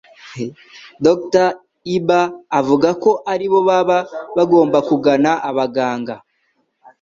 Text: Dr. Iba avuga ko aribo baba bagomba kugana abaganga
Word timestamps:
Dr. 1.05 1.45
Iba 1.95 2.21
avuga 2.59 2.89
ko 3.03 3.11
aribo 3.33 3.59
baba 3.69 3.99
bagomba 4.35 4.77
kugana 4.87 5.31
abaganga 5.49 6.15